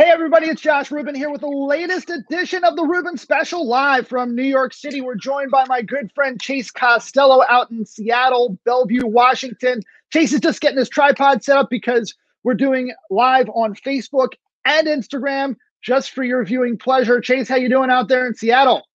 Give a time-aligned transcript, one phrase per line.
[0.00, 4.08] Hey, everybody, it's Josh Rubin here with the latest edition of the Rubin Special live
[4.08, 5.02] from New York City.
[5.02, 9.82] We're joined by my good friend Chase Costello out in Seattle, Bellevue, Washington.
[10.10, 14.28] Chase is just getting his tripod set up because we're doing live on Facebook
[14.64, 17.20] and Instagram just for your viewing pleasure.
[17.20, 18.86] Chase, how you doing out there in Seattle?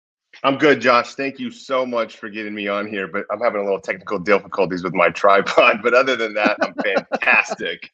[0.44, 1.14] I'm good, Josh.
[1.14, 4.18] Thank you so much for getting me on here, but I'm having a little technical
[4.18, 5.82] difficulties with my tripod.
[5.84, 6.74] But other than that, I'm
[7.12, 7.94] fantastic.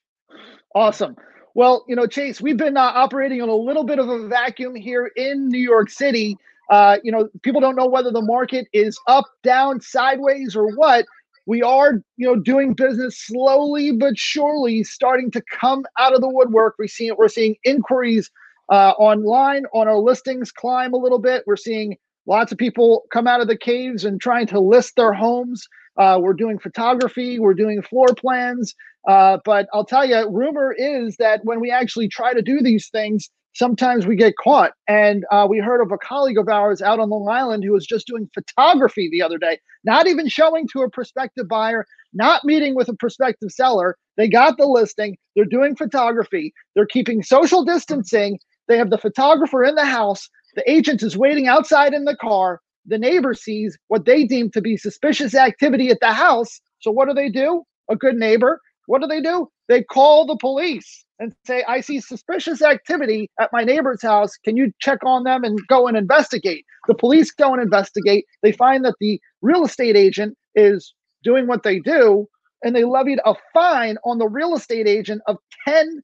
[0.74, 1.18] Awesome.
[1.56, 4.76] Well, you know, Chase, we've been uh, operating on a little bit of a vacuum
[4.76, 6.38] here in New York City.
[6.70, 11.06] Uh, you know, people don't know whether the market is up, down, sideways, or what.
[11.46, 16.30] We are, you know, doing business slowly but surely, starting to come out of the
[16.30, 16.76] woodwork.
[16.80, 17.18] We see it.
[17.18, 18.32] We're seeing inquiries
[18.70, 21.44] uh, online on our listings climb a little bit.
[21.46, 25.12] We're seeing lots of people come out of the caves and trying to list their
[25.12, 25.68] homes.
[25.98, 27.40] Uh, we're doing photography.
[27.40, 28.74] We're doing floor plans.
[29.08, 32.90] Uh, but I'll tell you, rumor is that when we actually try to do these
[32.90, 34.72] things, sometimes we get caught.
[34.88, 37.86] And uh, we heard of a colleague of ours out on Long Island who was
[37.86, 42.76] just doing photography the other day, not even showing to a prospective buyer, not meeting
[42.76, 43.98] with a prospective seller.
[44.18, 48.40] They got the listing, they're doing photography, they're keeping social distancing.
[48.68, 52.60] They have the photographer in the house, the agent is waiting outside in the car.
[52.86, 56.60] The neighbor sees what they deem to be suspicious activity at the house.
[56.80, 57.64] So, what do they do?
[57.90, 59.48] A good neighbor what do they do?
[59.68, 64.32] They call the police and say, I see suspicious activity at my neighbor's house.
[64.44, 66.66] Can you check on them and go and investigate?
[66.88, 68.26] The police go and investigate.
[68.42, 70.94] They find that the real estate agent is
[71.24, 72.28] doing what they do,
[72.64, 75.38] and they levied a fine on the real estate agent of
[75.68, 76.02] $10,000.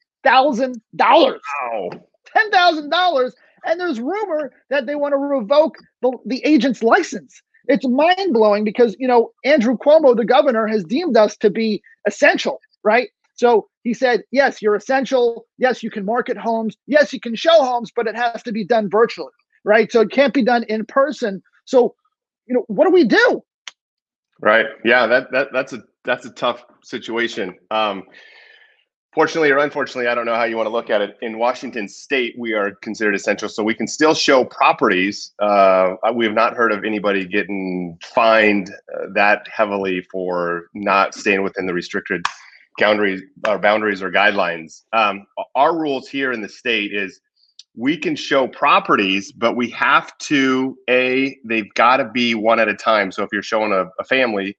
[0.99, 1.89] Wow.
[2.35, 3.31] $10,000.
[3.65, 7.41] And there's rumor that they want to revoke the, the agent's license.
[7.67, 11.81] It's mind blowing because, you know, Andrew Cuomo, the governor, has deemed us to be
[12.05, 13.09] essential right?
[13.35, 15.45] So he said, yes, you're essential.
[15.57, 16.75] Yes, you can market homes.
[16.87, 19.91] Yes, you can show homes, but it has to be done virtually, right?
[19.91, 21.43] So it can't be done in person.
[21.65, 21.93] So,
[22.47, 23.43] you know, what do we do?
[24.39, 24.67] Right.
[24.85, 27.55] Yeah, that that that's a that's a tough situation.
[27.69, 28.03] Um,
[29.13, 31.17] fortunately or unfortunately, I don't know how you want to look at it.
[31.21, 35.33] In Washington State, we are considered essential, so we can still show properties.
[35.39, 41.41] Uh, we have not heard of anybody getting fined uh, that heavily for not staying
[41.41, 42.23] within the restricted
[42.77, 44.83] boundaries or boundaries or guidelines.
[44.93, 47.19] Um, our rules here in the state is
[47.75, 52.67] we can show properties, but we have to a they've got to be one at
[52.67, 53.11] a time.
[53.11, 54.57] So if you're showing a, a family,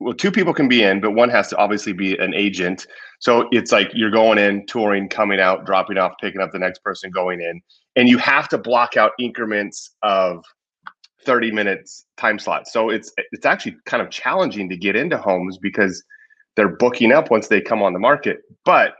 [0.00, 2.86] well, two people can be in, but one has to obviously be an agent.
[3.20, 6.82] So it's like you're going in, touring, coming out, dropping off, picking up the next
[6.82, 7.62] person, going in,
[7.94, 10.44] and you have to block out increments of
[11.24, 12.72] 30 minutes time slots.
[12.72, 16.02] So it's it's actually kind of challenging to get into homes because
[16.56, 18.42] they're booking up once they come on the market.
[18.64, 18.94] But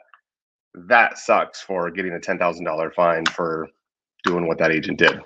[0.75, 3.69] that sucks for getting a ten thousand dollar fine for
[4.25, 5.21] doing what that agent did.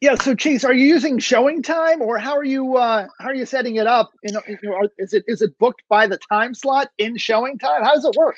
[0.00, 0.16] Yeah.
[0.16, 3.46] So, Chase, are you using showing time, or how are you uh, how are you
[3.46, 4.10] setting it up?
[4.22, 7.82] You know, is it is it booked by the time slot in showing time?
[7.82, 8.36] How does it work?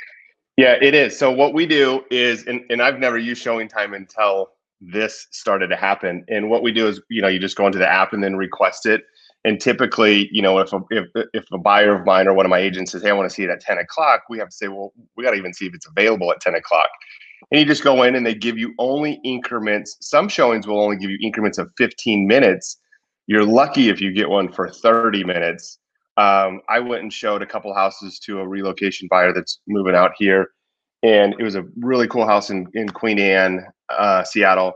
[0.56, 1.18] Yeah, it is.
[1.18, 4.50] So what we do is, and, and I've never used showing time until
[4.80, 6.24] this started to happen.
[6.28, 8.36] And what we do is, you know, you just go into the app and then
[8.36, 9.04] request it.
[9.46, 12.50] And typically, you know, if a, if, if a buyer of mine or one of
[12.50, 14.54] my agents says, "Hey, I want to see it at 10 o'clock," we have to
[14.54, 16.88] say, "Well, we got to even see if it's available at 10 o'clock."
[17.52, 19.98] And you just go in and they give you only increments.
[20.00, 22.76] Some showings will only give you increments of 15 minutes.
[23.28, 25.78] You're lucky if you get one for 30 minutes.
[26.16, 30.10] Um, I went and showed a couple houses to a relocation buyer that's moving out
[30.18, 30.50] here,
[31.04, 34.74] and it was a really cool house in in Queen Anne, uh, Seattle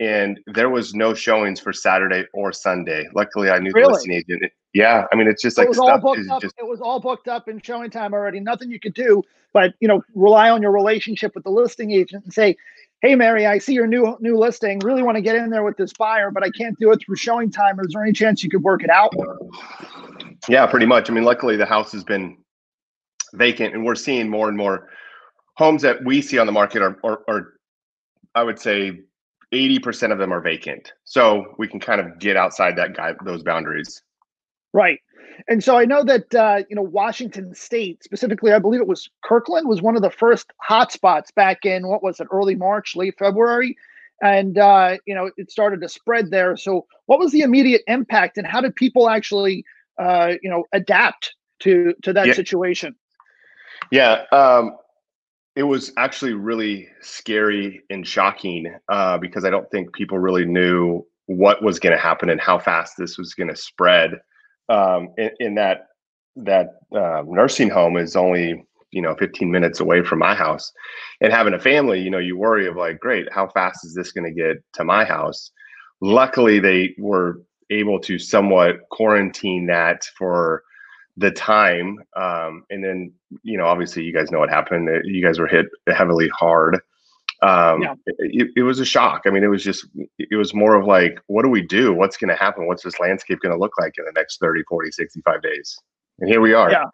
[0.00, 3.08] and there was no showings for Saturday or Sunday.
[3.14, 3.88] Luckily, I knew really?
[3.88, 4.52] the listing agent.
[4.74, 6.42] Yeah, I mean, it's just like it was all booked up.
[6.42, 6.54] Just...
[6.58, 8.40] It was all booked up in showing time already.
[8.40, 9.22] Nothing you could do
[9.52, 12.56] but you know rely on your relationship with the listing agent and say,
[13.00, 14.78] "Hey, Mary, I see your new new listing.
[14.80, 17.16] Really want to get in there with this buyer, but I can't do it through
[17.16, 17.78] showing time.
[17.80, 19.14] Is there any chance you could work it out?"
[20.48, 21.10] Yeah, pretty much.
[21.10, 22.38] I mean, luckily the house has been
[23.34, 24.88] vacant, and we're seeing more and more
[25.56, 27.54] homes that we see on the market are, are, are
[28.34, 29.00] I would say
[29.52, 30.92] 80% of them are vacant.
[31.04, 34.02] So we can kind of get outside that guy those boundaries.
[34.72, 35.00] Right.
[35.46, 39.08] And so I know that uh, you know Washington State specifically, I believe it was
[39.22, 43.16] Kirkland was one of the first hotspots back in what was it, early March, late
[43.18, 43.76] February,
[44.20, 46.56] and uh, you know it started to spread there.
[46.56, 49.64] So what was the immediate impact, and how did people actually
[49.96, 52.32] uh, you know adapt to to that yeah.
[52.32, 52.96] situation?
[53.90, 54.76] Yeah, um,
[55.58, 61.04] it was actually really scary and shocking uh, because I don't think people really knew
[61.26, 64.12] what was going to happen and how fast this was going to spread.
[64.68, 65.88] Um, in, in, that
[66.36, 70.70] that uh, nursing home is only you know 15 minutes away from my house
[71.20, 74.12] and having a family you know you worry of like great how fast is this
[74.12, 75.50] going to get to my house
[76.00, 80.62] luckily they were able to somewhat quarantine that for
[81.18, 83.12] the time um, and then
[83.42, 86.76] you know obviously you guys know what happened you guys were hit heavily hard
[87.42, 87.94] um, yeah.
[88.06, 89.86] it, it, was a shock i mean it was just
[90.18, 92.98] it was more of like what do we do what's going to happen what's this
[92.98, 95.78] landscape going to look like in the next 30 40 65 days
[96.20, 96.84] and here we are yeah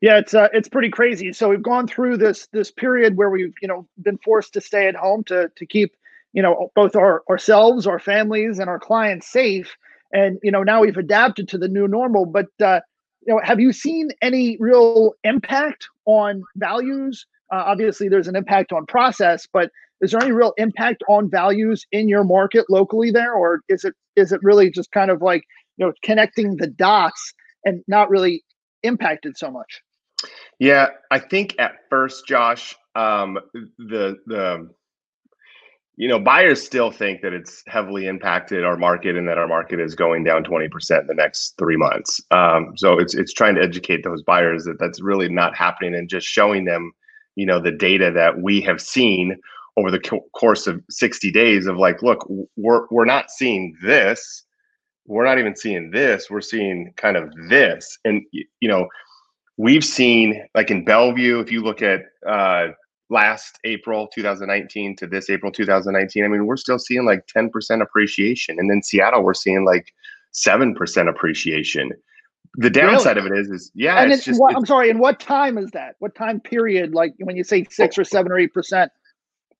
[0.00, 1.32] yeah, it's uh, it's pretty crazy.
[1.32, 4.86] So we've gone through this this period where we've you know been forced to stay
[4.86, 5.92] at home to to keep
[6.32, 9.76] you know both our ourselves, our families, and our clients safe.
[10.12, 12.26] And you know now we've adapted to the new normal.
[12.26, 12.80] But uh,
[13.28, 17.26] you know, have you seen any real impact on values?
[17.52, 19.70] Uh, obviously, there's an impact on process, but
[20.00, 23.94] is there any real impact on values in your market locally there, or is it
[24.16, 25.42] is it really just kind of like
[25.76, 27.34] you know connecting the dots
[27.66, 28.42] and not really
[28.82, 29.82] impacted so much?
[30.58, 33.38] Yeah, I think at first, Josh, um,
[33.78, 34.70] the the
[35.98, 39.80] you know buyers still think that it's heavily impacted our market and that our market
[39.80, 42.20] is going down 20% in the next three months.
[42.30, 46.08] Um, so it's it's trying to educate those buyers that that's really not happening and
[46.08, 46.92] just showing them
[47.34, 49.36] you know the data that we have seen
[49.76, 52.24] over the co- course of 60 days of like look
[52.56, 54.44] we're we're not seeing this.
[55.04, 56.30] We're not even seeing this.
[56.30, 57.98] We're seeing kind of this.
[58.04, 58.86] And you know
[59.56, 62.68] we've seen like in Bellevue, if you look at uh,
[63.10, 68.58] last April 2019 to this April 2019, I mean, we're still seeing like 10% appreciation.
[68.58, 69.92] And then Seattle, we're seeing like
[70.34, 71.92] 7% appreciation.
[72.54, 73.28] The downside really?
[73.28, 74.40] of it is, is yeah, and it's, just.
[74.40, 74.90] What, it's, I'm sorry.
[74.90, 75.96] And what time is that?
[75.98, 76.94] What time period?
[76.94, 78.90] Like when you say six or seven or eight percent?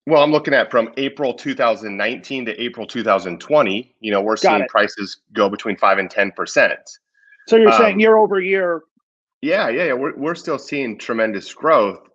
[0.06, 3.94] Well, I'm looking at from April 2019 to April 2020.
[4.00, 4.68] You know, we're Got seeing it.
[4.68, 6.80] prices go between five and 10 percent.
[7.46, 8.82] So you're um, saying year over year,
[9.40, 9.92] yeah, yeah, yeah.
[9.92, 12.07] We're we're still seeing tremendous growth.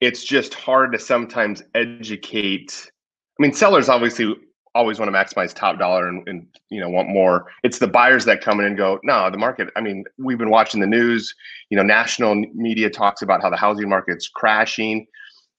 [0.00, 2.90] It's just hard to sometimes educate.
[3.38, 4.34] I mean, sellers obviously
[4.76, 7.46] always want to maximize top dollar and, and you know want more.
[7.64, 9.70] It's the buyers that come in and go, no, the market.
[9.74, 11.34] I mean, we've been watching the news.
[11.70, 15.06] You know, national media talks about how the housing market's crashing,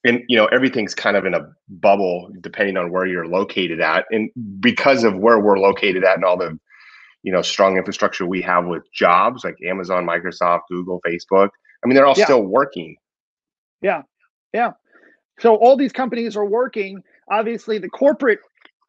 [0.03, 4.05] and you know everything's kind of in a bubble depending on where you're located at.
[4.11, 4.29] And
[4.59, 6.57] because of where we're located at and all the
[7.23, 11.49] you know strong infrastructure we have with jobs like Amazon, Microsoft, Google, Facebook.
[11.83, 12.25] I mean, they're all yeah.
[12.25, 12.95] still working.
[13.81, 14.03] Yeah,
[14.57, 14.71] yeah.
[15.39, 17.03] So all these companies are working.
[17.29, 18.39] Obviously, the corporate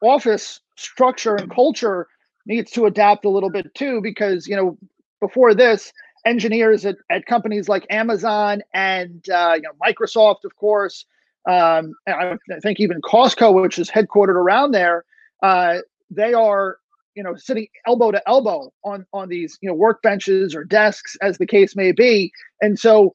[0.01, 2.07] office structure and culture
[2.47, 4.77] needs to adapt a little bit too, because you know
[5.21, 5.93] before this,
[6.25, 11.05] engineers at, at companies like Amazon and uh, you know Microsoft, of course,
[11.47, 15.05] um, I think even Costco, which is headquartered around there,
[15.43, 15.77] uh,
[16.09, 16.77] they are
[17.13, 21.37] you know sitting elbow to elbow on on these you know workbenches or desks as
[21.37, 22.31] the case may be
[22.61, 23.13] and so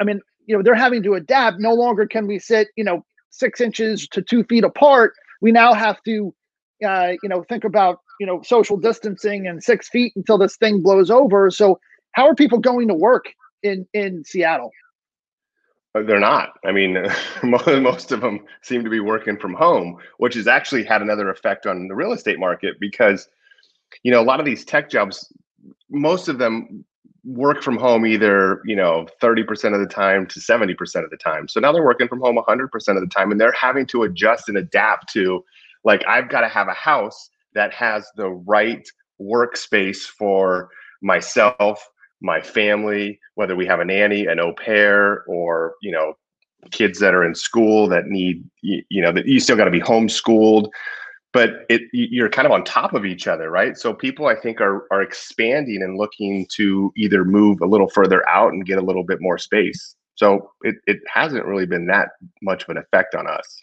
[0.00, 1.58] i mean you know they're having to adapt.
[1.58, 5.14] No longer can we sit you know six inches to two feet apart.
[5.40, 6.34] We now have to
[6.86, 10.82] uh, you know think about you know social distancing and six feet until this thing
[10.82, 11.50] blows over.
[11.50, 11.78] So
[12.12, 13.26] how are people going to work
[13.62, 14.70] in in seattle?
[15.94, 16.54] Uh, they're not.
[16.64, 16.96] I mean,
[17.42, 21.66] most of them seem to be working from home, which has actually had another effect
[21.66, 23.28] on the real estate market because,
[24.02, 25.32] you know, a lot of these tech jobs,
[25.88, 26.84] most of them
[27.24, 31.48] work from home either, you know, 30% of the time to 70% of the time.
[31.48, 34.48] So now they're working from home 100% of the time and they're having to adjust
[34.48, 35.44] and adapt to,
[35.84, 38.86] like, I've got to have a house that has the right
[39.20, 40.68] workspace for
[41.02, 41.86] myself
[42.24, 46.14] my family, whether we have a nanny, an au pair, or you know,
[46.70, 49.80] kids that are in school that need you, know that you still got to be
[49.80, 50.68] homeschooled.
[51.34, 53.76] But it you're kind of on top of each other, right?
[53.76, 58.26] So people I think are are expanding and looking to either move a little further
[58.28, 59.96] out and get a little bit more space.
[60.14, 62.10] So it, it hasn't really been that
[62.40, 63.62] much of an effect on us.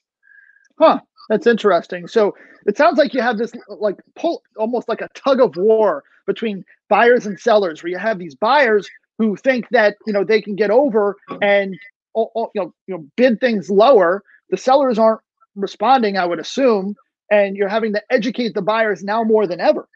[0.78, 1.00] Huh.
[1.30, 2.08] That's interesting.
[2.08, 2.36] So
[2.66, 6.66] it sounds like you have this like pull almost like a tug of war between
[6.90, 10.56] buyers and sellers, where you have these buyers who think that you know they can
[10.56, 11.78] get over and
[12.16, 14.24] oh, oh, you know you know bid things lower.
[14.50, 15.22] The sellers aren't
[15.56, 16.96] responding, I would assume,
[17.32, 19.88] and you're having to educate the buyers now more than ever.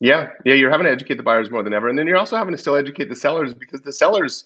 [0.00, 2.36] Yeah, yeah, you're having to educate the buyers more than ever, and then you're also
[2.36, 4.44] having to still educate the sellers because the sellers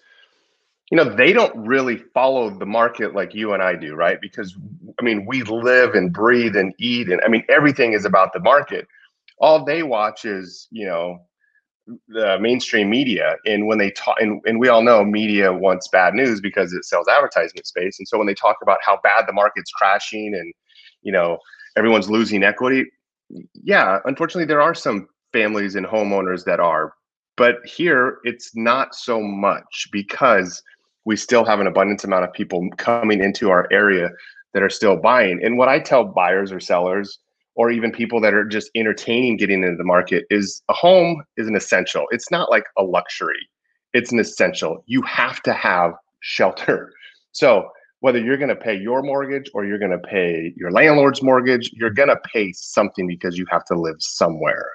[0.91, 4.57] you know they don't really follow the market like you and i do right because
[4.99, 8.41] i mean we live and breathe and eat and i mean everything is about the
[8.41, 8.87] market
[9.39, 11.19] all they watch is you know
[12.09, 16.15] the mainstream media and when they talk and, and we all know media wants bad
[16.15, 19.33] news because it sells advertisement space and so when they talk about how bad the
[19.33, 20.53] market's crashing and
[21.03, 21.39] you know
[21.77, 22.85] everyone's losing equity
[23.55, 26.95] yeah unfortunately there are some families and homeowners that are
[27.37, 30.63] but here it's not so much because
[31.09, 34.11] we still have an abundance amount of people coming into our area
[34.53, 35.41] that are still buying.
[35.43, 37.19] And what I tell buyers or sellers,
[37.55, 41.49] or even people that are just entertaining getting into the market, is a home is
[41.49, 42.05] an essential.
[42.11, 43.49] It's not like a luxury,
[43.95, 44.85] it's an essential.
[44.87, 46.93] You have to have shelter.
[47.33, 47.69] So,
[48.01, 51.71] whether you're going to pay your mortgage or you're going to pay your landlord's mortgage,
[51.73, 54.71] you're going to pay something because you have to live somewhere.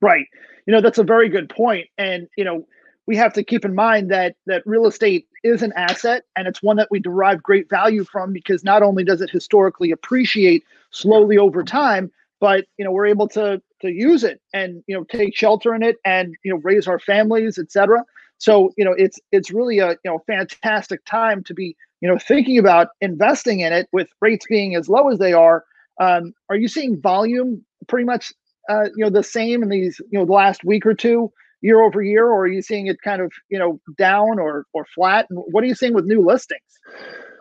[0.00, 0.26] Right.
[0.66, 1.86] You know, that's a very good point.
[1.96, 2.66] And, you know,
[3.06, 6.62] we have to keep in mind that that real estate is an asset and it's
[6.62, 11.38] one that we derive great value from because not only does it historically appreciate slowly
[11.38, 12.10] over time,
[12.40, 15.82] but you know, we're able to to use it and you know take shelter in
[15.82, 18.04] it and you know raise our families, etc.
[18.38, 22.18] So, you know, it's it's really a you know fantastic time to be you know,
[22.18, 25.64] thinking about investing in it with rates being as low as they are,
[26.00, 28.32] um, are you seeing volume pretty much,
[28.68, 31.82] uh, you know, the same in these, you know, the last week or two, year
[31.82, 35.26] over year, or are you seeing it kind of, you know, down or or flat?
[35.30, 36.60] And what are you seeing with new listings?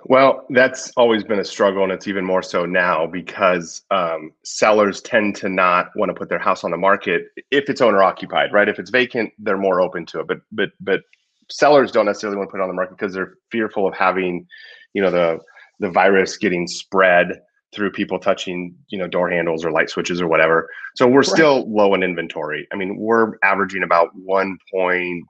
[0.06, 5.02] Well, that's always been a struggle, and it's even more so now because um, sellers
[5.02, 8.54] tend to not want to put their house on the market if it's owner occupied,
[8.54, 8.70] right?
[8.70, 10.28] If it's vacant, they're more open to it.
[10.28, 11.02] But but but
[11.50, 14.46] sellers don't necessarily want to put it on the market because they're fearful of having,
[14.94, 15.40] you know, the
[15.80, 17.40] the virus getting spread
[17.74, 20.70] through people touching, you know, door handles or light switches or whatever.
[20.96, 21.28] So we're right.
[21.28, 22.68] still low in inventory.
[22.72, 25.22] I mean, we're averaging about 1.4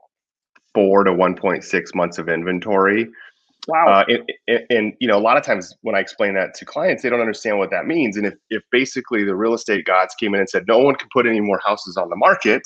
[0.76, 3.10] to 1.6 months of inventory.
[3.68, 3.88] Wow.
[3.88, 6.66] Uh, and, and, and, you know, a lot of times when I explain that to
[6.66, 8.16] clients, they don't understand what that means.
[8.16, 11.10] And if, if basically the real estate gods came in and said, no one can
[11.12, 12.62] put any more houses on the market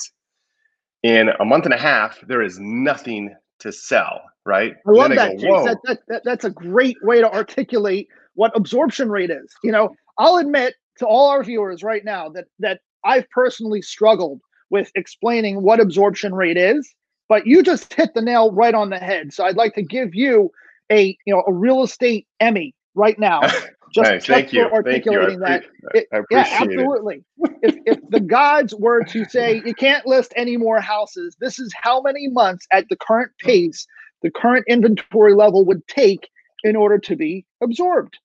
[1.02, 4.74] in a month and a half, there is nothing to sell, right?
[4.86, 9.10] I love that, go, that, that, that, That's a great way to articulate what absorption
[9.10, 9.54] rate is.
[9.62, 14.40] You know, I'll admit to all our viewers right now that that I've personally struggled
[14.70, 16.94] with explaining what absorption rate is,
[17.28, 19.32] but you just hit the nail right on the head.
[19.32, 20.50] So I'd like to give you
[20.90, 23.40] a you know a real estate Emmy right now.
[23.92, 24.68] Just, hey, thank you.
[24.68, 25.70] for articulating thank you.
[25.92, 26.06] that.
[26.12, 27.24] It, yeah, absolutely.
[27.62, 31.72] if, if the gods were to say you can't list any more houses, this is
[31.74, 33.86] how many months at the current pace,
[34.22, 36.28] the current inventory level would take
[36.64, 38.18] in order to be absorbed.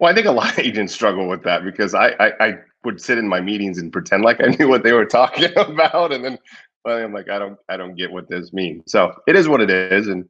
[0.00, 2.54] Well, I think a lot of agents struggle with that because I, I, I
[2.84, 6.12] would sit in my meetings and pretend like I knew what they were talking about,
[6.12, 6.38] and then
[6.82, 8.84] finally I'm like, I don't I don't get what this means.
[8.86, 10.24] So it is what it is, and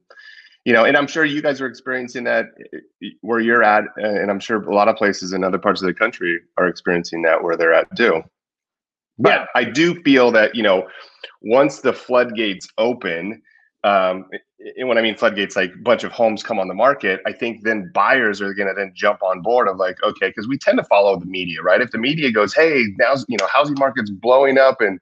[0.67, 4.29] you know, and I'm sure you guys are experiencing that eh, where you're at, and
[4.29, 7.41] I'm sure a lot of places in other parts of the country are experiencing that
[7.41, 8.21] where they're at too.
[9.17, 9.45] But yeah.
[9.55, 10.85] I do feel that you know,
[11.41, 13.41] once the floodgates open,
[13.85, 14.25] um,
[14.75, 17.31] and when I mean floodgates, like a bunch of homes come on the market, I
[17.31, 20.57] think then buyers are going to then jump on board of like, okay, because we
[20.57, 21.79] tend to follow the media, right?
[21.79, 24.99] If the media goes, hey, now you know, housing market's blowing up, and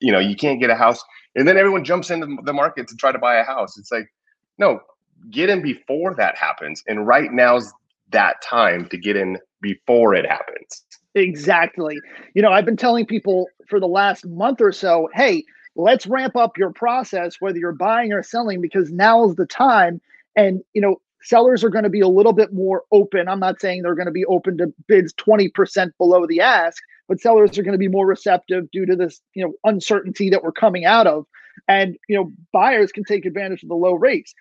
[0.00, 1.04] you know, you can't get a house,
[1.36, 3.76] and then everyone jumps into the market to try to buy a house.
[3.76, 4.10] It's like,
[4.56, 4.80] no,
[5.30, 6.82] get in before that happens.
[6.86, 7.72] And right now's
[8.10, 10.84] that time to get in before it happens.
[11.14, 11.98] Exactly.
[12.34, 15.44] You know, I've been telling people for the last month or so, hey,
[15.76, 20.00] let's ramp up your process, whether you're buying or selling, because now is the time.
[20.36, 23.28] And, you know, sellers are going to be a little bit more open.
[23.28, 27.20] I'm not saying they're going to be open to bids 20% below the ask, but
[27.20, 30.52] sellers are going to be more receptive due to this, you know, uncertainty that we're
[30.52, 31.26] coming out of.
[31.68, 34.34] And, you know, buyers can take advantage of the low rates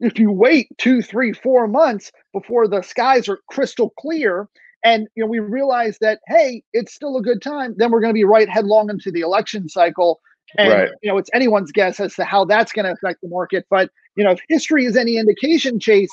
[0.00, 4.48] if you wait two, three, four months before the skies are crystal clear,
[4.84, 8.12] and you know we realize that hey, it's still a good time, then we're going
[8.12, 10.20] to be right headlong into the election cycle.
[10.58, 10.90] And right.
[11.02, 13.66] you know, it's anyone's guess as to how that's going to affect the market.
[13.70, 16.10] But you know, if history is any indication, Chase,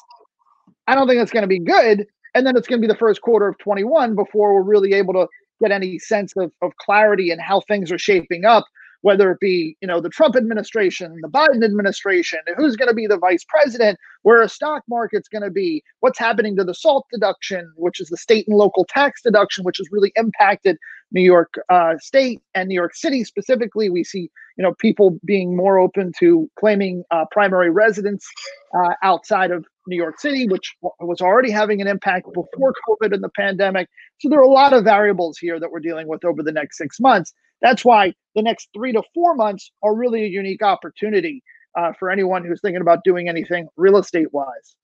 [0.87, 2.07] I don't think it's going to be good.
[2.33, 5.13] And then it's going to be the first quarter of 21 before we're really able
[5.13, 5.27] to
[5.61, 8.65] get any sense of, of clarity and how things are shaping up
[9.01, 13.07] whether it be you know the Trump administration, the Biden administration, who's going to be
[13.07, 17.05] the vice president, where a stock market's going to be, what's happening to the SALT
[17.11, 20.77] deduction, which is the state and local tax deduction, which has really impacted
[21.11, 23.89] New York uh, State and New York City specifically.
[23.89, 28.27] We see you know people being more open to claiming uh, primary residence
[28.75, 33.23] uh, outside of New York City, which was already having an impact before COVID and
[33.23, 33.89] the pandemic.
[34.19, 36.77] So there are a lot of variables here that we're dealing with over the next
[36.77, 37.33] six months.
[37.61, 41.43] That's why the next three to four months are really a unique opportunity
[41.77, 44.75] uh, for anyone who's thinking about doing anything real estate wise.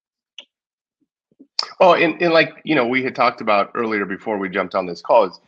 [1.80, 4.86] Oh, and, and like, you know, we had talked about earlier before we jumped on
[4.86, 5.40] this call is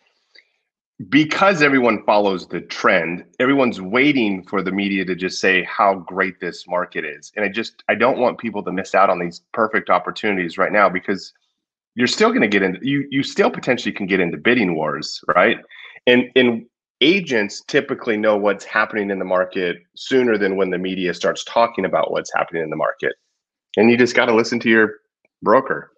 [1.07, 6.39] because everyone follows the trend, everyone's waiting for the media to just say how great
[6.41, 7.31] this market is.
[7.35, 10.73] And I just, I don't want people to miss out on these perfect opportunities right
[10.73, 11.31] now because
[11.95, 15.23] you're still going to get into, you, you still potentially can get into bidding wars,
[15.33, 15.59] right?
[16.05, 16.65] And, and
[17.01, 21.85] agents typically know what's happening in the market sooner than when the media starts talking
[21.85, 23.13] about what's happening in the market.
[23.77, 24.95] And you just got to listen to your
[25.41, 25.91] broker.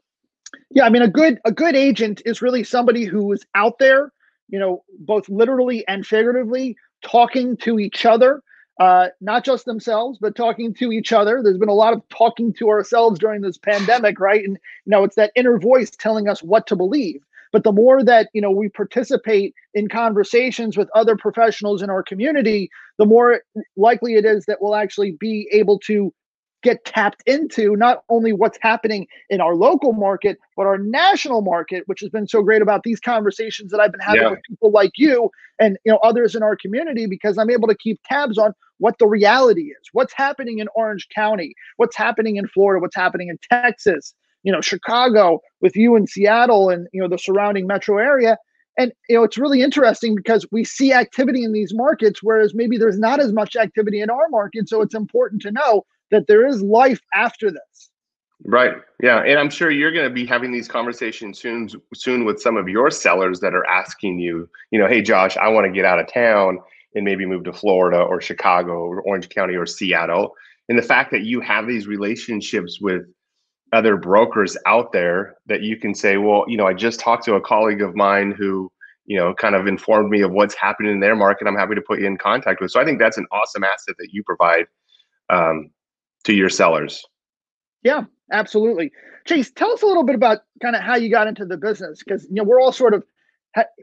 [0.69, 4.11] Yeah, I mean a good a good agent is really somebody who is out there,
[4.49, 8.43] you know, both literally and figuratively talking to each other,
[8.79, 11.41] uh, not just themselves, but talking to each other.
[11.41, 14.43] There's been a lot of talking to ourselves during this pandemic, right?
[14.43, 17.23] And you know, it's that inner voice telling us what to believe.
[17.51, 22.03] But the more that you know we participate in conversations with other professionals in our
[22.03, 23.41] community, the more
[23.75, 26.13] likely it is that we'll actually be able to
[26.61, 31.83] get tapped into not only what's happening in our local market, but our national market,
[31.87, 34.29] which has been so great about these conversations that I've been having yeah.
[34.29, 37.75] with people like you and you know others in our community, because I'm able to
[37.75, 42.47] keep tabs on what the reality is, what's happening in Orange County, what's happening in
[42.47, 47.07] Florida, what's happening in Texas, you know, Chicago, with you in Seattle and you know
[47.07, 48.37] the surrounding metro area.
[48.77, 52.77] And you know, it's really interesting because we see activity in these markets, whereas maybe
[52.77, 54.69] there's not as much activity in our market.
[54.69, 57.89] So it's important to know that there is life after this.
[58.43, 58.73] Right.
[59.03, 62.57] Yeah, and I'm sure you're going to be having these conversations soon soon with some
[62.57, 65.85] of your sellers that are asking you, you know, hey Josh, I want to get
[65.85, 66.59] out of town
[66.95, 70.33] and maybe move to Florida or Chicago or Orange County or Seattle.
[70.69, 73.03] And the fact that you have these relationships with
[73.73, 77.35] other brokers out there that you can say, well, you know, I just talked to
[77.35, 78.71] a colleague of mine who,
[79.05, 81.47] you know, kind of informed me of what's happening in their market.
[81.47, 82.71] I'm happy to put you in contact with.
[82.71, 84.65] So I think that's an awesome asset that you provide
[85.29, 85.71] um,
[86.25, 87.03] to your sellers.
[87.83, 88.91] Yeah, absolutely.
[89.25, 92.01] Chase, tell us a little bit about kind of how you got into the business
[92.03, 93.03] because you know we're all sort of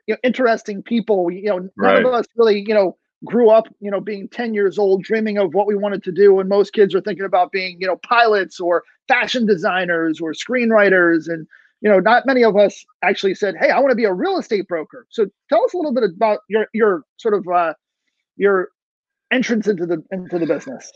[0.06, 1.30] you know, interesting people.
[1.30, 2.04] You know, none right.
[2.04, 5.52] of us really you know grew up you know being 10 years old dreaming of
[5.52, 8.60] what we wanted to do and most kids are thinking about being you know pilots
[8.60, 11.28] or fashion designers or screenwriters.
[11.28, 11.46] And
[11.80, 14.38] you know not many of us actually said hey i want to be a real
[14.38, 15.06] estate broker.
[15.10, 17.74] So tell us a little bit about your your sort of uh
[18.36, 18.68] your
[19.30, 20.92] entrance into the into the business.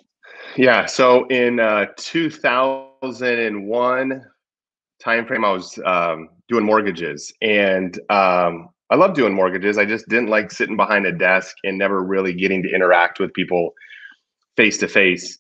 [0.57, 0.87] Yeah.
[0.87, 4.25] So in uh, 2001
[5.05, 9.79] timeframe, I was um, doing mortgages, and um, I love doing mortgages.
[9.79, 13.33] I just didn't like sitting behind a desk and never really getting to interact with
[13.33, 13.73] people
[14.59, 15.39] face to face.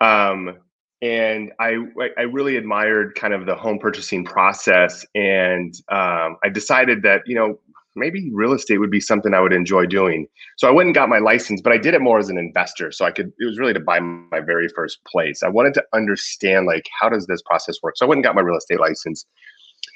[0.00, 1.76] And I
[2.16, 7.34] I really admired kind of the home purchasing process, and um, I decided that you
[7.34, 7.58] know
[7.96, 10.28] maybe real estate would be something I would enjoy doing.
[10.56, 12.90] So I went and got my license, but I did it more as an investor.
[12.92, 15.42] So I could, it was really to buy my very first place.
[15.42, 17.96] I wanted to understand like, how does this process work?
[17.96, 19.26] So I went and got my real estate license,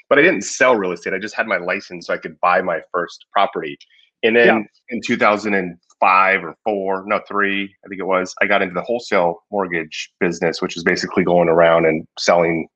[0.09, 1.13] but I didn't sell real estate.
[1.13, 3.77] I just had my license so I could buy my first property.
[4.23, 4.95] And then yeah.
[4.95, 9.43] in 2005 or four, no, three, I think it was, I got into the wholesale
[9.51, 12.67] mortgage business, which is basically going around and selling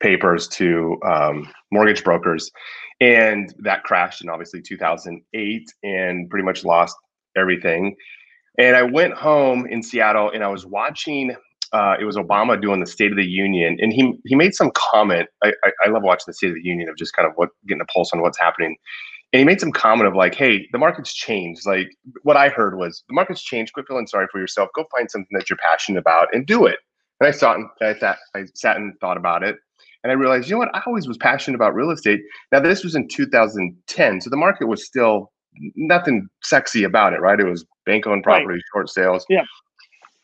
[0.00, 2.50] papers to um, mortgage brokers
[3.02, 6.96] and that crashed in obviously 2008 and pretty much lost
[7.36, 7.96] everything
[8.58, 11.34] and i went home in seattle and i was watching
[11.72, 14.70] uh, it was obama doing the state of the union and he he made some
[14.74, 17.34] comment I, I, I love watching the state of the union of just kind of
[17.36, 18.76] what getting a pulse on what's happening
[19.32, 21.88] and he made some comment of like hey the market's changed like
[22.22, 25.36] what i heard was the market's changed quit feeling sorry for yourself go find something
[25.36, 26.78] that you're passionate about and do it
[27.20, 29.56] and i sat and i sat i sat and thought about it
[30.04, 30.74] and I realized, you know what?
[30.74, 32.22] I always was passionate about real estate.
[32.50, 34.20] Now, this was in 2010.
[34.20, 35.30] So the market was still
[35.76, 37.38] nothing sexy about it, right?
[37.38, 38.62] It was bank owned property, right.
[38.74, 39.24] short sales.
[39.28, 39.44] Yeah.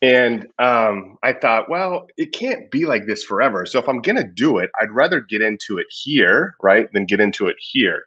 [0.01, 3.65] And um, I thought, well, it can't be like this forever.
[3.65, 7.05] So if I'm going to do it, I'd rather get into it here, right, than
[7.05, 8.03] get into it here.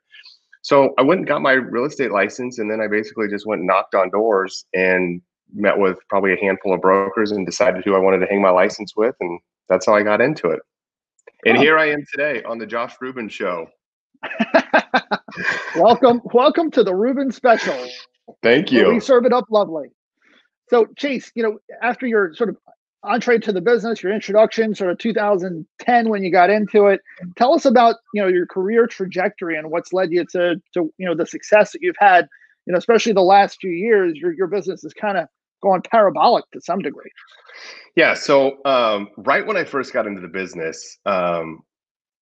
[0.63, 2.59] So I went and got my real estate license.
[2.59, 5.21] And then I basically just went and knocked on doors and
[5.55, 8.51] met with probably a handful of brokers and decided who I wanted to hang my
[8.51, 9.15] license with.
[9.21, 10.61] And that's how I got into it.
[11.45, 13.67] And here I am today on the Josh Rubin Show.
[15.77, 17.77] welcome, welcome to the Rubin Special.
[18.43, 18.89] Thank you.
[18.89, 19.89] We serve it up lovely.
[20.73, 22.57] So, Chase, you know, after your sort of
[23.03, 27.01] entree to the business, your introduction, sort of 2010 when you got into it,
[27.37, 31.07] tell us about you know your career trajectory and what's led you to to you
[31.07, 32.27] know the success that you've had.
[32.65, 35.27] You know, especially the last few years, your your business is kind of
[35.63, 37.11] going parabolic to some degree.
[37.95, 38.15] Yeah.
[38.15, 41.61] So um, right when I first got into the business, um,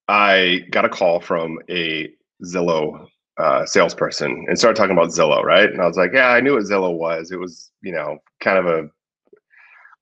[0.08, 2.10] I got a call from a
[2.44, 3.06] Zillow
[3.38, 5.70] uh, salesperson and started talking about Zillow, right?
[5.70, 7.30] And I was like, yeah, I knew what Zillow was.
[7.30, 8.88] It was, you know, kind of a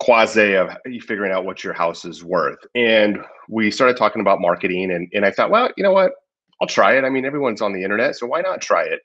[0.01, 0.71] quasi of
[1.03, 2.59] figuring out what your house is worth.
[2.75, 6.13] And we started talking about marketing, and and I thought, well, you know what?
[6.61, 7.05] I'll try it.
[7.05, 9.01] I mean, everyone's on the internet, so why not try it?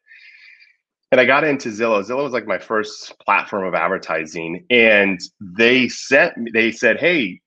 [1.13, 2.03] and I got into Zillow.
[2.03, 6.49] Zillow was like my first platform of advertising, and they sent me.
[6.51, 7.39] They said, "Hey,"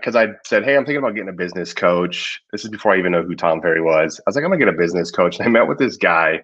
[0.00, 2.98] because I said, "Hey, I'm thinking about getting a business coach." This is before I
[2.98, 4.20] even know who Tom Ferry was.
[4.20, 6.42] I was like, "I'm gonna get a business coach," and I met with this guy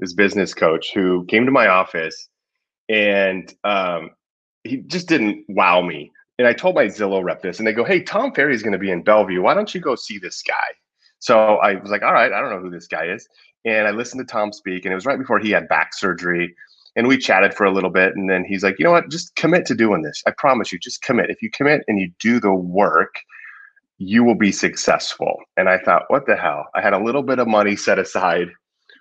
[0.00, 2.28] this business coach who came to my office
[2.88, 4.10] and um,
[4.64, 6.10] he just didn't wow me.
[6.38, 8.78] And I told my Zillow rep this, and they go, "Hey, Tom Ferry is to
[8.78, 9.42] be in Bellevue.
[9.42, 10.54] Why don't you go see this guy?"
[11.18, 13.28] So I was like, "All right, I don't know who this guy is."
[13.64, 16.54] And I listened to Tom speak, and it was right before he had back surgery.
[16.94, 19.10] And we chatted for a little bit, and then he's like, "You know what?
[19.10, 20.22] Just commit to doing this.
[20.26, 21.30] I promise you, just commit.
[21.30, 23.14] If you commit and you do the work,
[23.98, 27.38] you will be successful." And I thought, "What the hell?" I had a little bit
[27.38, 28.48] of money set aside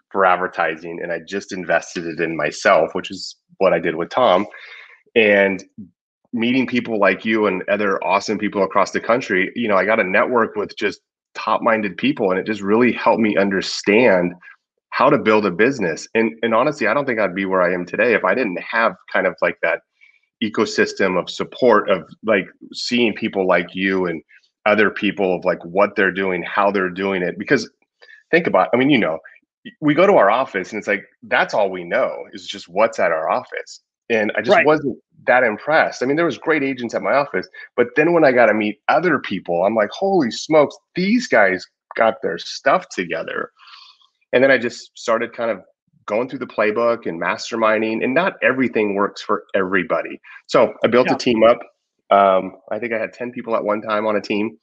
[0.10, 4.10] for advertising, and I just invested it in myself, which is what I did with
[4.10, 4.48] Tom.
[5.16, 5.64] And
[6.34, 10.00] meeting people like you and other awesome people across the country, you know, I got
[10.00, 11.02] a network with just
[11.34, 14.34] top-minded people and it just really helped me understand
[14.92, 16.08] how to build a business.
[16.16, 18.62] And and honestly, I don't think I'd be where I am today if I didn't
[18.62, 19.82] have kind of like that
[20.44, 24.22] ecosystem of support of like seeing people like you and
[24.66, 27.70] other people of like what they're doing, how they're doing it because
[28.32, 29.20] think about I mean, you know,
[29.80, 33.00] we go to our office and it's like that's all we know is just what's
[33.00, 34.66] at our office and i just right.
[34.66, 38.26] wasn't that impressed i mean there was great agents at my office but then when
[38.26, 42.90] i got to meet other people i'm like holy smokes these guys got their stuff
[42.90, 43.52] together
[44.34, 45.62] and then i just started kind of
[46.06, 50.20] going through the playbook and masterminding and not everything works for everybody.
[50.48, 51.16] So i built yeah.
[51.16, 51.60] a team up.
[52.10, 54.58] Um, i think i had 10 people at one time on a team.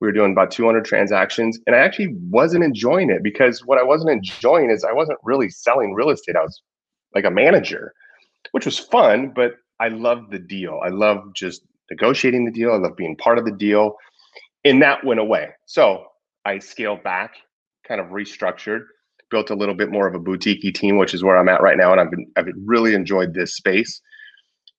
[0.00, 3.82] We were doing about 200 transactions and i actually wasn't enjoying it because what i
[3.82, 6.36] wasn't enjoying is i wasn't really selling real estate.
[6.36, 6.60] I was
[7.14, 7.94] like a manager
[8.52, 10.80] which was fun but i loved the deal.
[10.84, 12.72] I loved just negotiating the deal.
[12.72, 13.94] I loved being part of the deal
[14.64, 15.50] and that went away.
[15.66, 16.06] So
[16.44, 17.34] i scaled back
[17.86, 18.82] kind of restructured
[19.30, 21.76] built a little bit more of a boutique team which is where i'm at right
[21.76, 24.00] now and i've been i've really enjoyed this space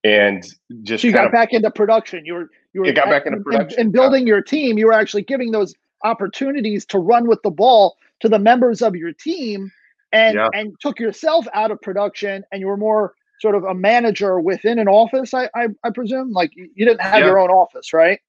[0.04, 0.44] and
[0.84, 3.40] just so you got of, back into production you were you were got back into
[3.40, 7.52] production and building your team you were actually giving those opportunities to run with the
[7.52, 9.72] ball to the members of your team
[10.12, 10.48] and yeah.
[10.54, 14.80] and took yourself out of production and you were more sort of a manager within
[14.80, 17.26] an office i i, I presume like you didn't have yeah.
[17.26, 18.20] your own office right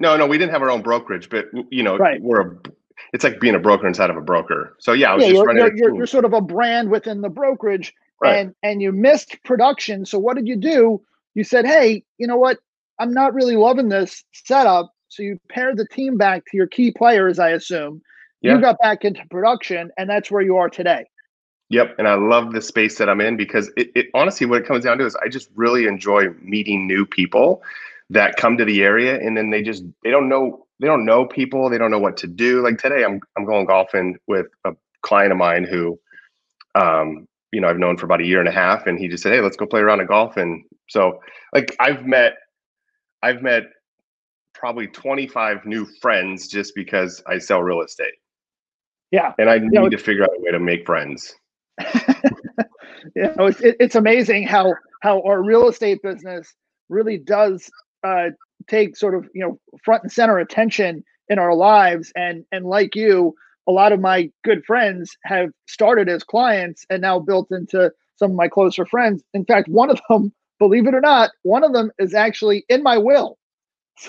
[0.00, 2.20] no no we didn't have our own brokerage but you know right.
[2.22, 2.56] we're a
[3.12, 5.96] it's like being a broker inside of a broker so yeah, yeah you're, you're, you're,
[5.96, 8.36] you're, sort of a brand within the brokerage right.
[8.36, 11.00] and and you missed production so what did you do
[11.34, 12.58] you said hey you know what
[13.02, 14.92] I'm not really loving this setup.
[15.08, 18.00] So you pared the team back to your key players, I assume.
[18.40, 18.54] Yeah.
[18.54, 21.06] You got back into production, and that's where you are today.
[21.68, 21.96] Yep.
[21.98, 24.84] And I love the space that I'm in because it, it, honestly, what it comes
[24.84, 27.62] down to is I just really enjoy meeting new people
[28.12, 31.24] that come to the area and then they just they don't know they don't know
[31.24, 32.62] people, they don't know what to do.
[32.62, 34.72] Like today I'm I'm going golfing with a
[35.02, 35.98] client of mine who
[36.74, 39.22] um, you know, I've known for about a year and a half and he just
[39.22, 40.36] said, Hey, let's go play around a golf.
[40.36, 41.20] And so
[41.52, 42.34] like I've met
[43.22, 43.64] I've met
[44.54, 48.14] probably 25 new friends just because I sell real estate.
[49.10, 49.32] Yeah.
[49.38, 51.34] And I need you know, to figure out a way to make friends.
[51.80, 56.54] you know, it's, it's amazing how, how our real estate business
[56.88, 57.70] really does
[58.04, 58.30] uh,
[58.68, 62.12] take sort of, you know, front and center attention in our lives.
[62.16, 63.34] And, and like you,
[63.66, 68.32] a lot of my good friends have started as clients and now built into some
[68.32, 69.22] of my closer friends.
[69.34, 72.82] In fact, one of them believe it or not, one of them is actually in
[72.82, 73.38] my will.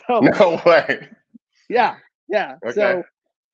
[0.08, 1.10] So no way.
[1.69, 1.95] Yeah,
[2.29, 2.56] yeah.
[2.65, 2.73] Okay.
[2.73, 3.03] So,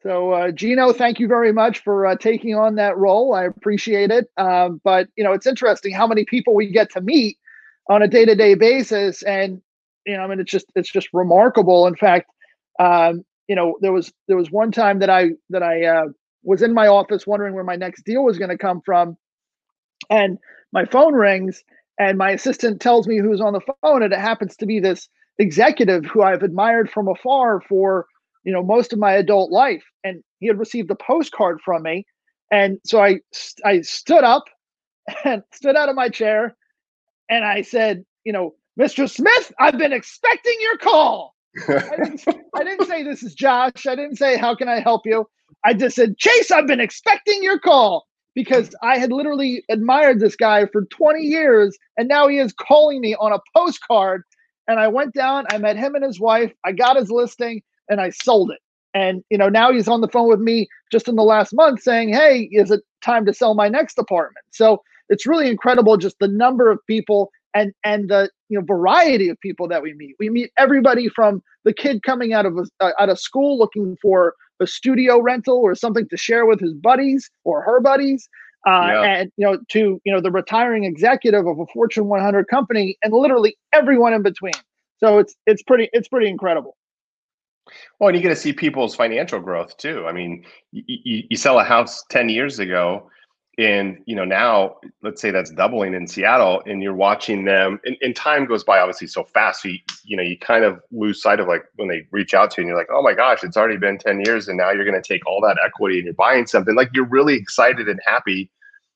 [0.03, 3.33] so uh, Gino, thank you very much for uh, taking on that role.
[3.33, 4.29] I appreciate it.
[4.37, 7.37] Um, but you know, it's interesting how many people we get to meet
[7.89, 9.59] on a day-to-day basis, and
[10.05, 11.87] you know, I mean, it's just it's just remarkable.
[11.87, 12.29] In fact,
[12.79, 16.05] um, you know, there was there was one time that I that I uh,
[16.43, 19.17] was in my office wondering where my next deal was going to come from,
[20.09, 20.37] and
[20.71, 21.63] my phone rings
[21.99, 25.09] and my assistant tells me who's on the phone and it happens to be this
[25.37, 28.05] executive who I've admired from afar for
[28.43, 32.05] you know most of my adult life and he had received a postcard from me
[32.51, 33.19] and so I
[33.65, 34.45] I stood up
[35.25, 36.55] and stood out of my chair
[37.29, 39.09] and I said you know Mr.
[39.09, 41.35] Smith I've been expecting your call
[41.67, 42.23] I, didn't,
[42.55, 45.27] I didn't say this is Josh I didn't say how can I help you
[45.65, 50.35] I just said Chase I've been expecting your call because I had literally admired this
[50.35, 54.23] guy for 20 years and now he is calling me on a postcard.
[54.67, 57.99] And I went down, I met him and his wife, I got his listing and
[57.99, 58.59] I sold it.
[58.93, 61.81] And you know, now he's on the phone with me just in the last month
[61.81, 64.45] saying, Hey, is it time to sell my next apartment?
[64.51, 69.29] So it's really incredible just the number of people and and the you know variety
[69.29, 70.15] of people that we meet.
[70.19, 73.97] We meet everybody from the kid coming out of a, uh, out of school looking
[74.01, 78.27] for a studio rental or something to share with his buddies or her buddies,
[78.65, 79.01] uh, yeah.
[79.03, 83.13] and you know to you know the retiring executive of a Fortune 100 company, and
[83.13, 84.53] literally everyone in between.
[84.99, 86.75] So it's it's pretty it's pretty incredible.
[87.99, 90.05] Well, and you get to see people's financial growth too.
[90.07, 93.11] I mean, you, you, you sell a house 10 years ago
[93.59, 97.97] and you know now let's say that's doubling in seattle and you're watching them and,
[98.01, 99.61] and, time goes by obviously so fast.
[99.61, 102.51] So you, you know you kind of lose sight of like when they reach out
[102.51, 104.71] to you and you're like oh my gosh it's already been 10 years and now
[104.71, 106.73] you're going to take all that equity and you're buying something.
[106.73, 108.49] Like you're really excited and happy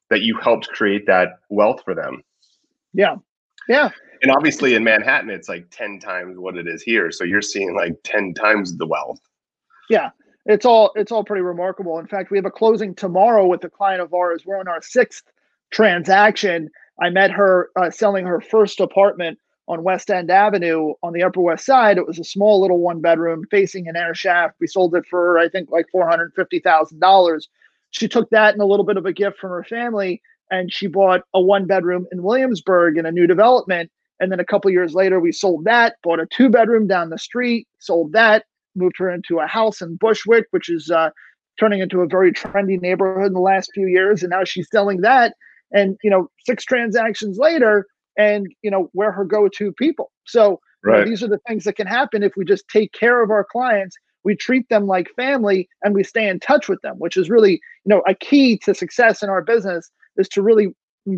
[0.09, 2.23] that you helped create that wealth for them.
[2.93, 3.15] Yeah.
[3.67, 3.89] Yeah.
[4.21, 7.11] And obviously in manhattan it's like 10 times what it is here.
[7.11, 9.19] So you're seeing like 10 times the wealth.
[9.89, 10.11] Yeah
[10.45, 11.99] it's all it's all pretty remarkable.
[11.99, 14.43] In fact, we have a closing tomorrow with a client of ours.
[14.45, 15.23] We're on our sixth
[15.71, 16.69] transaction.
[17.01, 21.39] I met her uh, selling her first apartment on West End Avenue on the Upper
[21.39, 21.97] West Side.
[21.97, 24.55] It was a small little one bedroom facing an air shaft.
[24.59, 27.49] We sold it for I think like four hundred fifty thousand dollars.
[27.91, 30.87] She took that and a little bit of a gift from her family, and she
[30.87, 33.91] bought a one bedroom in Williamsburg in a new development.
[34.19, 37.17] And then a couple years later, we sold that, bought a two bedroom down the
[37.17, 41.09] street, sold that, moved her into a house in Bushwick, which is uh,
[41.59, 44.23] turning into a very trendy neighborhood in the last few years.
[44.23, 45.35] And now she's selling that.
[45.71, 50.11] And, you know, six transactions later, and, you know, we're her go to people.
[50.25, 50.99] So right.
[50.99, 53.31] you know, these are the things that can happen if we just take care of
[53.31, 53.95] our clients.
[54.23, 57.53] We treat them like family and we stay in touch with them, which is really,
[57.53, 60.75] you know, a key to success in our business is to really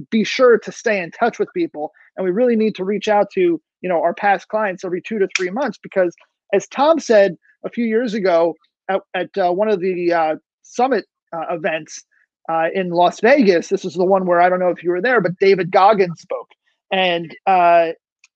[0.09, 1.91] be sure to stay in touch with people.
[2.17, 5.19] And we really need to reach out to, you know, our past clients every two
[5.19, 6.15] to three months because
[6.53, 8.55] as Tom said a few years ago
[8.89, 12.03] at, at uh, one of the uh, summit uh, events
[12.49, 15.01] uh, in Las Vegas, this is the one where I don't know if you were
[15.01, 16.49] there, but David Goggins spoke,
[16.91, 17.89] and uh,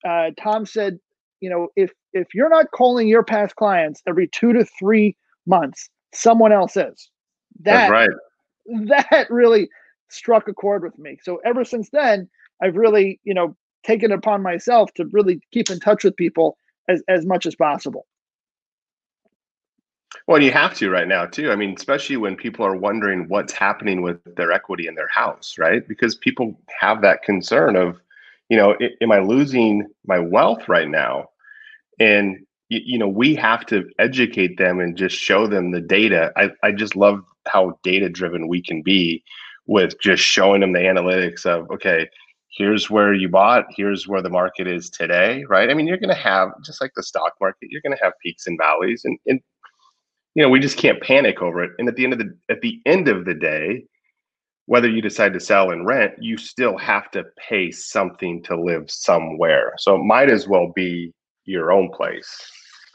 [0.08, 1.00] uh, Tom said,
[1.42, 5.90] you know, if if you're not calling your past clients every two to three months,
[6.14, 7.10] someone else is.
[7.62, 8.10] That, That's right.
[8.88, 9.70] That really
[10.10, 11.18] struck a chord with me.
[11.24, 12.30] So ever since then,
[12.62, 16.58] I've really, you know, taken it upon myself to really keep in touch with people
[16.90, 18.06] as, as much as possible.
[20.28, 21.52] Well, you have to right now too.
[21.52, 25.56] I mean, especially when people are wondering what's happening with their equity in their house,
[25.58, 25.88] right?
[25.88, 28.00] Because people have that concern of,
[28.50, 31.30] you know, am I losing my wealth right now?
[32.00, 36.32] And you know, we have to educate them and just show them the data.
[36.36, 39.24] I, I just love how data driven we can be
[39.66, 42.08] with just showing them the analytics of okay,
[42.50, 45.70] here's where you bought, here's where the market is today, right?
[45.70, 48.14] I mean, you're going to have just like the stock market, you're going to have
[48.24, 49.40] peaks and valleys, and, and
[50.36, 51.72] you know we just can't panic over it.
[51.78, 53.86] And at the end of the at the end of the day,
[54.66, 58.90] whether you decide to sell and rent, you still have to pay something to live
[58.90, 59.74] somewhere.
[59.78, 61.14] So it might as well be
[61.46, 62.30] your own place.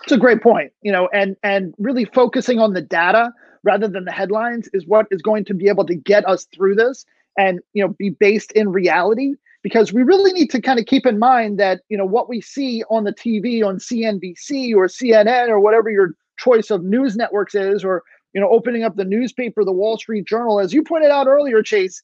[0.02, 4.04] It's a great point, you know, and and really focusing on the data rather than
[4.04, 7.06] the headlines is what is going to be able to get us through this
[7.38, 11.06] and you know be based in reality because we really need to kind of keep
[11.06, 15.48] in mind that you know what we see on the TV on CNBC or CNN
[15.48, 19.64] or whatever your choice of news networks is or you know opening up the newspaper
[19.64, 22.00] the Wall Street Journal as you pointed out earlier Chase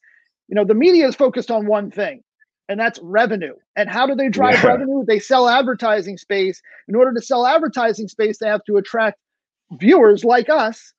[0.48, 2.24] you know the media is focused on one thing
[2.68, 3.54] and that's revenue.
[3.74, 4.68] And how do they drive yeah.
[4.68, 5.04] revenue?
[5.04, 6.62] They sell advertising space.
[6.86, 9.18] In order to sell advertising space they have to attract
[9.72, 10.92] viewers like us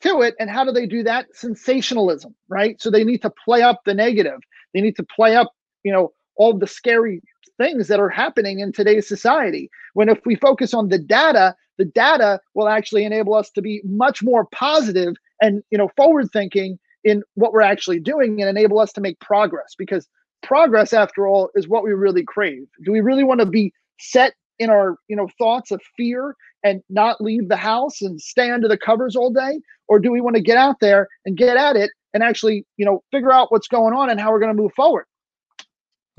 [0.00, 0.34] to it.
[0.40, 1.26] And how do they do that?
[1.32, 2.80] Sensationalism right?
[2.82, 4.40] So they need to play up the negative.
[4.74, 5.52] They need to play up
[5.84, 7.22] you know all the scary
[7.58, 9.70] things that are happening in today's society.
[9.94, 13.80] When if we focus on the data the data will actually enable us to be
[13.84, 18.78] much more positive and you know forward thinking in what we're actually doing and enable
[18.78, 20.06] us to make progress because
[20.42, 22.66] progress after all is what we really crave.
[22.84, 26.82] Do we really want to be set in our you know thoughts of fear and
[26.88, 29.60] not leave the house and stay under the covers all day?
[29.88, 32.86] Or do we want to get out there and get at it and actually you
[32.86, 35.06] know figure out what's going on and how we're going to move forward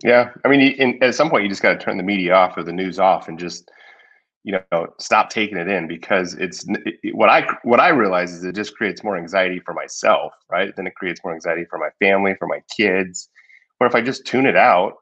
[0.01, 2.57] yeah, I mean, in, at some point, you just got to turn the media off
[2.57, 3.69] or the news off, and just
[4.43, 8.43] you know stop taking it in because it's it, what I what I realize is
[8.43, 10.75] it just creates more anxiety for myself, right?
[10.75, 13.29] Then it creates more anxiety for my family, for my kids.
[13.79, 14.93] Or if I just tune it out,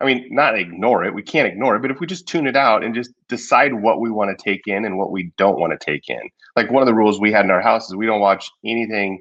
[0.00, 1.14] I mean, not ignore it.
[1.14, 4.00] We can't ignore it, but if we just tune it out and just decide what
[4.00, 6.20] we want to take in and what we don't want to take in,
[6.56, 9.20] like one of the rules we had in our house is we don't watch anything,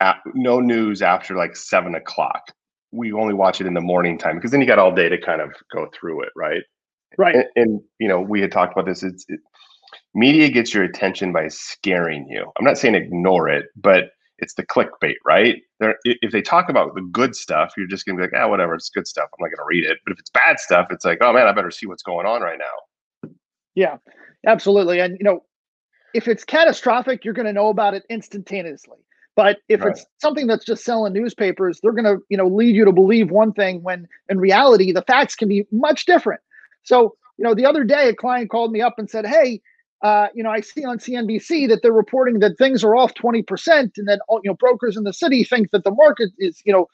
[0.00, 2.52] at, no news after like seven o'clock
[2.92, 5.18] we only watch it in the morning time because then you got all day to
[5.18, 6.62] kind of go through it, right?
[7.18, 7.34] Right.
[7.34, 9.02] And, and you know, we had talked about this.
[9.02, 9.40] It's it,
[10.14, 12.50] media gets your attention by scaring you.
[12.58, 15.56] I'm not saying ignore it, but it's the clickbait, right?
[15.78, 18.74] They're, if they talk about the good stuff, you're just gonna be like, ah, whatever,
[18.74, 19.28] it's good stuff.
[19.32, 19.98] I'm not gonna read it.
[20.04, 22.42] But if it's bad stuff, it's like, oh man, I better see what's going on
[22.42, 23.30] right now.
[23.74, 23.98] Yeah,
[24.46, 25.00] absolutely.
[25.00, 25.44] And you know,
[26.14, 28.98] if it's catastrophic, you're gonna know about it instantaneously.
[29.40, 29.92] But if right.
[29.92, 33.30] it's something that's just selling newspapers, they're going to, you know, lead you to believe
[33.30, 36.42] one thing when in reality the facts can be much different.
[36.82, 39.62] So, you know, the other day a client called me up and said, "Hey,
[40.02, 43.92] uh, you know, I see on CNBC that they're reporting that things are off 20%
[43.96, 46.86] and that, you know, brokers in the city think that the market is, you know,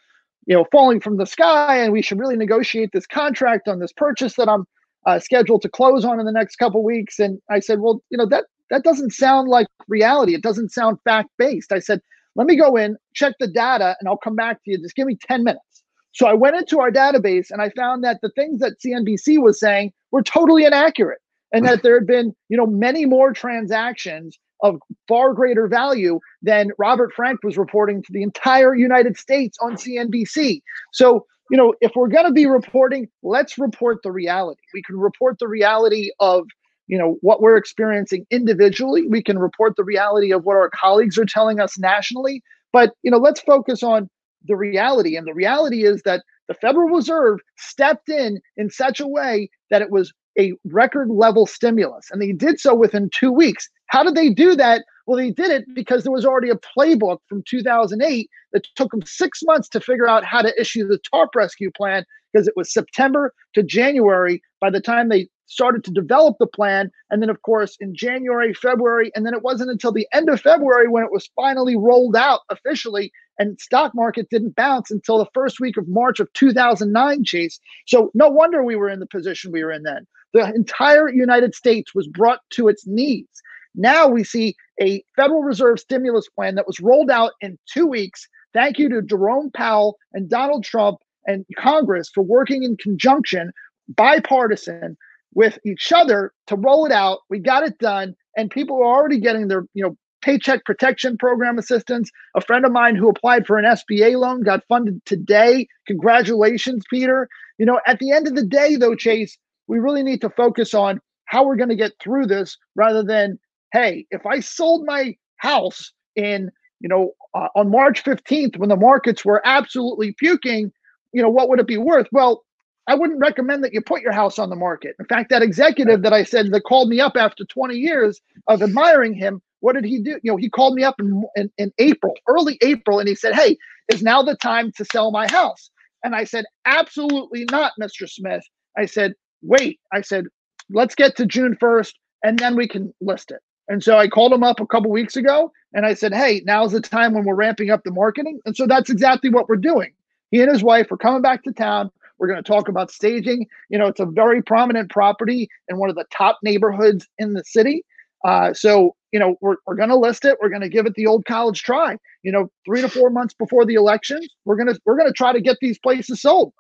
[0.46, 3.92] you know, falling from the sky and we should really negotiate this contract on this
[3.92, 4.66] purchase that I'm
[5.04, 7.18] uh, scheduled to close on in the next couple weeks.
[7.18, 10.32] And I said, well, you know, that, that doesn't sound like reality.
[10.32, 11.72] It doesn't sound fact based.
[11.72, 12.00] I said,
[12.36, 14.78] let me go in, check the data, and I'll come back to you.
[14.78, 15.82] Just give me 10 minutes.
[16.12, 19.60] So I went into our database and I found that the things that CNBC was
[19.60, 21.18] saying were totally inaccurate
[21.52, 26.70] and that there had been, you know, many more transactions of far greater value than
[26.78, 30.62] Robert Frank was reporting to the entire United States on CNBC.
[30.92, 34.62] So, you know, if we're going to be reporting, let's report the reality.
[34.72, 36.46] We can report the reality of,
[36.86, 39.06] you know, what we're experiencing individually.
[39.08, 42.42] We can report the reality of what our colleagues are telling us nationally.
[42.72, 44.08] But, you know, let's focus on
[44.46, 45.16] the reality.
[45.16, 49.82] And the reality is that the Federal Reserve stepped in in such a way that
[49.82, 52.10] it was a record level stimulus.
[52.10, 53.68] And they did so within two weeks.
[53.86, 54.84] How did they do that?
[55.06, 59.02] Well, they did it because there was already a playbook from 2008 that took them
[59.06, 62.04] six months to figure out how to issue the TARP rescue plan
[62.36, 66.90] because it was September to January by the time they started to develop the plan.
[67.10, 70.40] And then, of course, in January, February, and then it wasn't until the end of
[70.40, 75.30] February when it was finally rolled out officially and stock market didn't bounce until the
[75.32, 77.58] first week of March of 2009, Chase.
[77.86, 80.06] So no wonder we were in the position we were in then.
[80.34, 83.28] The entire United States was brought to its knees.
[83.74, 88.28] Now we see a Federal Reserve stimulus plan that was rolled out in two weeks.
[88.52, 93.52] Thank you to Jerome Powell and Donald Trump and Congress for working in conjunction,
[93.88, 94.96] bipartisan,
[95.34, 97.20] with each other to roll it out.
[97.28, 101.58] We got it done, and people are already getting their, you know, paycheck protection program
[101.58, 102.10] assistance.
[102.34, 105.68] A friend of mine who applied for an SBA loan got funded today.
[105.86, 107.28] Congratulations, Peter.
[107.58, 110.74] You know, at the end of the day, though, Chase, we really need to focus
[110.74, 113.38] on how we're going to get through this rather than,
[113.72, 118.76] hey, if I sold my house in, you know, uh, on March 15th when the
[118.76, 120.72] markets were absolutely puking,
[121.12, 122.08] you know, what would it be worth?
[122.12, 122.42] Well,
[122.88, 124.94] I wouldn't recommend that you put your house on the market.
[125.00, 128.62] In fact, that executive that I said that called me up after 20 years of
[128.62, 130.20] admiring him what did he do?
[130.22, 133.34] You know, he called me up in, in, in April, early April, and he said,
[133.34, 133.56] Hey,
[133.92, 135.70] is now the time to sell my house?
[136.04, 138.08] And I said, Absolutely not, Mr.
[138.08, 138.44] Smith.
[138.78, 140.26] I said, Wait, I said,
[140.70, 143.40] let's get to June 1st and then we can list it.
[143.68, 146.70] And so I called him up a couple weeks ago and I said, Hey, now's
[146.70, 148.38] the time when we're ramping up the marketing.
[148.46, 149.92] And so that's exactly what we're doing.
[150.30, 151.90] He and his wife are coming back to town.
[152.18, 153.46] We're going to talk about staging.
[153.68, 157.44] You know, it's a very prominent property in one of the top neighborhoods in the
[157.44, 157.84] city.
[158.24, 160.36] Uh, so you know, we're, we're going to list it.
[160.42, 161.96] We're going to give it the old college try.
[162.22, 165.14] You know, three to four months before the election, we're going to we're going to
[165.14, 166.52] try to get these places sold.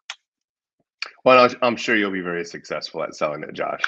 [1.24, 3.82] Well, I'm sure you'll be very successful at selling it, Josh.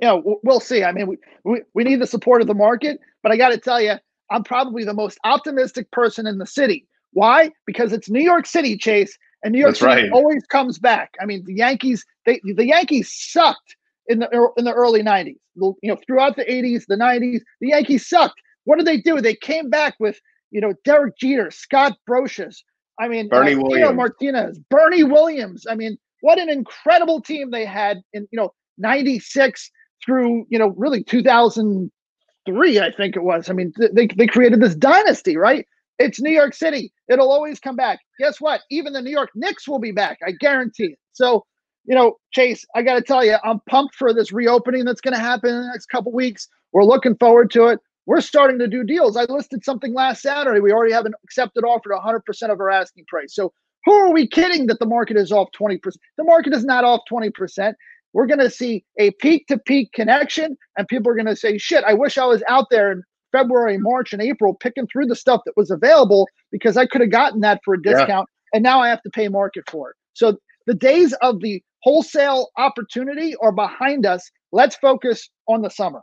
[0.00, 0.82] Yeah, you know, we'll see.
[0.82, 3.58] I mean, we, we, we need the support of the market, but I got to
[3.58, 3.94] tell you,
[4.30, 6.87] I'm probably the most optimistic person in the city.
[7.12, 7.50] Why?
[7.66, 10.12] Because it's New York City, Chase, and New York That's City right.
[10.12, 11.14] always comes back.
[11.20, 13.76] I mean, the Yankees, they the Yankees sucked
[14.08, 15.36] in the er, in the early 90s.
[15.56, 18.40] You know, throughout the 80s, the 90s, the Yankees sucked.
[18.64, 19.20] What did they do?
[19.20, 22.56] They came back with, you know, Derek Jeter, Scott Brosius.
[23.00, 23.94] I mean, Bernie Williams.
[23.94, 25.66] Martinez, Bernie Williams.
[25.68, 29.70] I mean, what an incredible team they had in, you know, 96
[30.04, 33.48] through, you know, really 2003, I think it was.
[33.48, 35.66] I mean, they, they created this dynasty, right?
[35.98, 36.92] It's New York City.
[37.08, 37.98] It'll always come back.
[38.18, 38.60] Guess what?
[38.70, 40.18] Even the New York Knicks will be back.
[40.26, 40.98] I guarantee it.
[41.12, 41.44] So
[41.88, 45.14] you know, Chase, I got to tell you, I'm pumped for this reopening that's going
[45.14, 46.46] to happen in the next couple weeks.
[46.72, 47.80] We're looking forward to it.
[48.04, 49.16] We're starting to do deals.
[49.16, 50.60] I listed something last Saturday.
[50.60, 53.34] We already have an accepted offer to 100% of our asking price.
[53.34, 53.52] So
[53.86, 55.80] who are we kidding that the market is off 20%?
[56.18, 57.72] The market is not off 20%.
[58.12, 61.56] We're going to see a peak to peak connection, and people are going to say,
[61.56, 65.16] shit, I wish I was out there in February, March, and April picking through the
[65.16, 68.56] stuff that was available because I could have gotten that for a discount, yeah.
[68.56, 69.96] and now I have to pay market for it.
[70.14, 74.30] So the days of the wholesale opportunity are behind us.
[74.52, 76.00] Let's focus on the summer.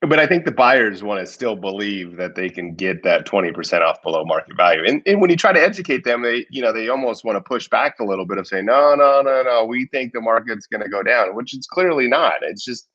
[0.00, 3.82] But I think the buyers want to still believe that they can get that 20%
[3.82, 4.82] off below market value.
[4.86, 7.40] And, and when you try to educate them, they, you know, they almost want to
[7.40, 10.66] push back a little bit of saying, no, no, no, no, we think the market's
[10.66, 12.34] going to go down, which it's clearly not.
[12.42, 12.88] It's just,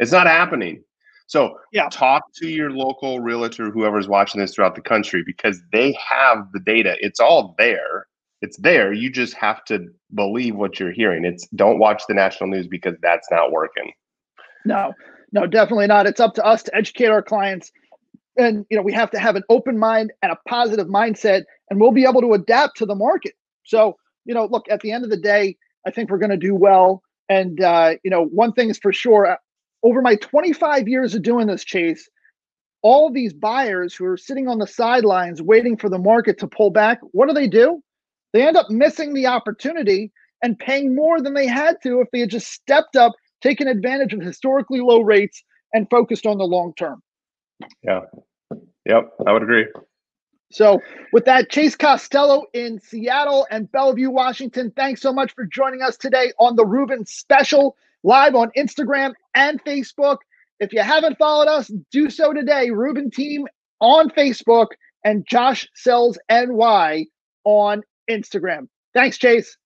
[0.00, 0.82] it's not happening.
[1.26, 1.88] So yeah.
[1.90, 6.60] talk to your local realtor, whoever's watching this throughout the country, because they have the
[6.60, 6.96] data.
[7.00, 8.06] It's all there
[8.42, 8.92] it's there.
[8.92, 11.24] You just have to believe what you're hearing.
[11.24, 13.92] It's don't watch the national news because that's not working.
[14.64, 14.92] No,
[15.32, 16.06] no, definitely not.
[16.06, 17.72] It's up to us to educate our clients.
[18.36, 21.80] And you know, we have to have an open mind and a positive mindset, and
[21.80, 23.32] we'll be able to adapt to the market.
[23.64, 25.56] So, you know, look, at the end of the day,
[25.86, 27.02] I think we're going to do well.
[27.28, 29.38] And uh, you know, one thing is for sure,
[29.82, 32.08] over my 25 years of doing this, Chase,
[32.82, 36.70] all these buyers who are sitting on the sidelines waiting for the market to pull
[36.70, 37.82] back, what do they do?
[38.32, 40.12] They end up missing the opportunity
[40.42, 44.12] and paying more than they had to if they had just stepped up, taken advantage
[44.12, 47.02] of historically low rates, and focused on the long term.
[47.82, 48.00] Yeah.
[48.84, 49.10] Yep.
[49.26, 49.66] I would agree.
[50.52, 50.80] So,
[51.12, 55.96] with that, Chase Costello in Seattle and Bellevue, Washington, thanks so much for joining us
[55.96, 60.16] today on the Rubin Special, live on Instagram and Facebook.
[60.58, 62.70] If you haven't followed us, do so today.
[62.70, 63.46] Rubin Team
[63.80, 64.68] on Facebook
[65.04, 67.04] and Josh Sells NY
[67.44, 68.66] on Instagram.
[68.94, 69.56] Thanks, Chase.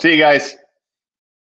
[0.00, 0.56] See you guys.